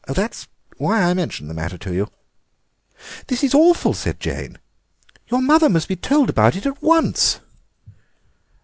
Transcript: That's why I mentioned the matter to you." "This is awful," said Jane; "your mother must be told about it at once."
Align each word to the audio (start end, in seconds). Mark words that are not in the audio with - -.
That's 0.07 0.47
why 0.77 1.03
I 1.03 1.13
mentioned 1.13 1.47
the 1.47 1.53
matter 1.53 1.77
to 1.77 1.93
you." 1.93 2.07
"This 3.27 3.43
is 3.43 3.53
awful," 3.53 3.93
said 3.93 4.19
Jane; 4.19 4.57
"your 5.27 5.43
mother 5.43 5.69
must 5.69 5.87
be 5.87 5.95
told 5.95 6.27
about 6.27 6.55
it 6.55 6.65
at 6.65 6.81
once." 6.81 7.39